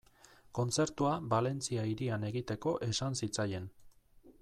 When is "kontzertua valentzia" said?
0.59-1.85